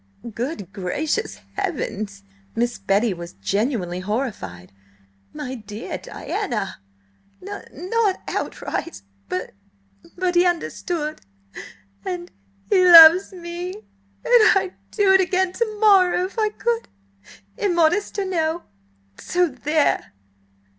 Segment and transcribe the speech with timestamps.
[0.33, 2.23] "Good gracious heavens!"
[2.55, 4.73] Miss Betty was genuinely horrified.
[5.31, 6.79] "My dear Diana!"
[7.39, 9.39] "N not outright–b
[10.17, 13.71] but he understood–and–he loves me!
[14.25, 18.63] And I'd do it again to morrow, if I could–immodest or no!
[19.19, 20.13] So there!"